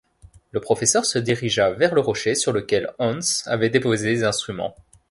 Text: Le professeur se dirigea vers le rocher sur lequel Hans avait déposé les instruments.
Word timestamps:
Le 0.49 0.59
professeur 0.59 1.05
se 1.05 1.19
dirigea 1.19 1.69
vers 1.73 1.93
le 1.93 2.01
rocher 2.01 2.33
sur 2.33 2.51
lequel 2.51 2.91
Hans 2.97 3.43
avait 3.45 3.69
déposé 3.69 4.09
les 4.09 4.23
instruments. 4.23 4.75